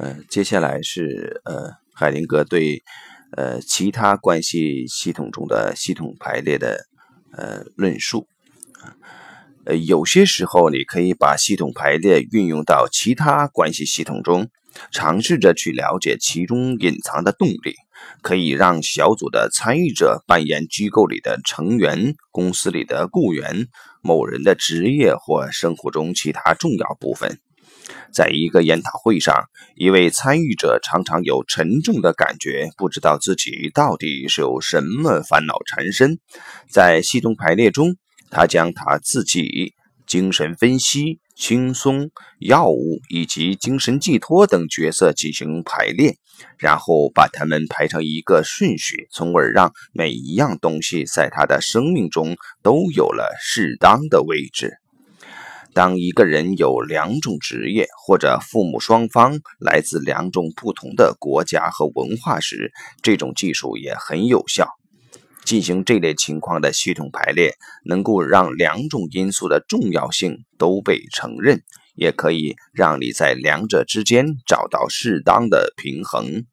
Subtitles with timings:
[0.00, 2.82] 呃，接下来是呃海林格对
[3.36, 6.86] 呃其他关系系统中的系统排列的
[7.32, 8.26] 呃论述。
[9.66, 14.48] 呃，有些时候你可以把系统排列运用到其他关系系统中，
[14.90, 17.74] 尝试着去了解其中隐藏的动力，
[18.22, 23.66] 可以让小组的参与者扮演机构里的成员、公司里的雇员、
[24.00, 27.38] 某人的职业或生活中其他重要部分。
[28.12, 29.44] 在一个研讨会上，
[29.76, 36.18] 一位参与者常常有沉重的感觉，不知道自己到底是有什么烦恼缠身。
[36.68, 37.96] 在系统排列中，
[38.30, 39.74] 他将他自己、
[40.06, 46.16] 精神分析、轻松、药物以及精神寄托等角色进行排列，
[46.58, 54.79] 然后把它们排成一个顺序，从而让每一样东西在他的生命中都有了适当的位置。
[55.72, 64.68] 当一个人有两种职业，或者父母双方来自两种不同的国家和文化时，这种技术也很有效。
[65.44, 67.54] 进行这类情况的系统排列，
[67.84, 71.62] 能够让两种因素的重要性都被承认，
[71.94, 76.44] 也可以让你在两者之间找到适当的平衡。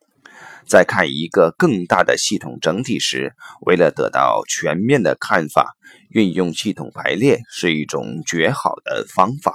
[0.68, 3.34] 在看一个更大的系统整体时，
[3.66, 5.78] 为了得到全面的看法，
[6.10, 9.54] 运用系统排列是一种绝好的方法。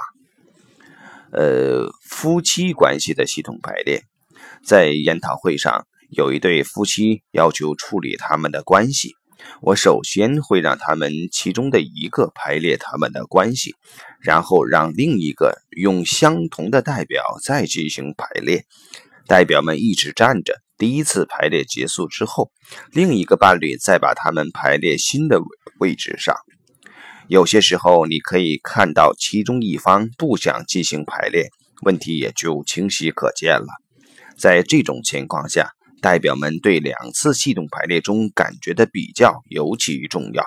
[1.33, 4.05] 呃，夫妻关系的系统排列，
[4.65, 9.15] 在研讨会上，有一对夫妻要求处理他们的关系。
[9.61, 13.75] 我首先会让他们其中的一个排列他们的关系，
[14.21, 18.65] 然后让另一个用相同的代表再进行排列。
[19.27, 20.61] 代表们一直站着。
[20.83, 22.51] 第一次排列结束之后，
[22.91, 25.41] 另一个伴侣再把他们排列新的
[25.79, 26.35] 位置上。
[27.29, 31.51] 有些时候，你可以看到其中一方不想进行排列，
[31.83, 33.69] 问题也就清晰可见了。
[34.37, 40.43] 在这种情况下，代表们对两次系统排列中感觉的比较尤其重要。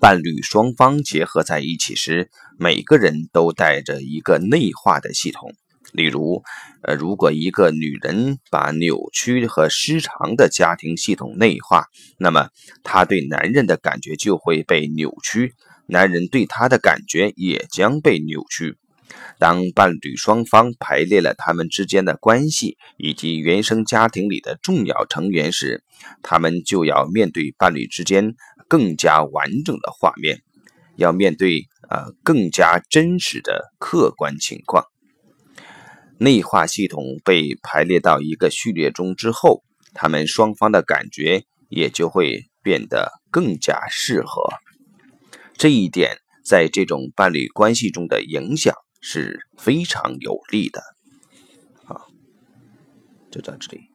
[0.00, 5.52] 伴侣双方结合在一起时，每个人都带着一个内化的系统。
[5.92, 6.42] 例如，
[6.82, 11.86] 呃，如果一个女人把扭曲和失常的家庭系统内化，
[12.18, 12.48] 那么
[12.82, 15.54] 她对男人的感觉就会被扭曲，
[15.86, 18.78] 男人对她的感觉也将被扭曲。
[19.38, 25.84] 当伴侣双方排列了他们之间的关系以及原生家庭里的重要成员时，
[26.22, 28.34] 他们就要面对伴侣之间
[28.68, 30.40] 更加完整的画面，
[30.96, 34.86] 要面对呃更加真实的客观情况。
[36.22, 44.40] 内化系统被排列到一个序列中之后，他们双方的感觉也就会变得更加适合。
[45.54, 50.80] 这一点在这种伴侣关系中的影响是非常有利的。
[51.84, 52.06] 好，
[53.28, 53.91] 就到这里。